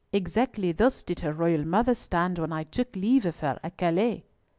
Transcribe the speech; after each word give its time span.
Exactly 0.11 0.71
thus 0.71 1.03
did 1.03 1.19
her 1.19 1.31
royal 1.31 1.63
mother 1.63 1.93
stand 1.93 2.39
when 2.39 2.51
I 2.51 2.63
took 2.63 2.95
leave 2.95 3.23
of 3.23 3.41
her 3.41 3.59
at 3.61 3.77
Calais." 3.77 4.23